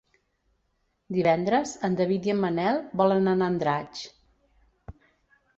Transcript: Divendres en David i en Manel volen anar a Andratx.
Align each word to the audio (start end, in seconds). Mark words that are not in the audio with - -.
Divendres 1.17 1.73
en 1.89 1.99
David 2.01 2.25
i 2.29 2.33
en 2.35 2.41
Manel 2.45 2.81
volen 3.03 3.31
anar 3.35 3.49
a 3.49 3.51
Andratx. 3.57 4.03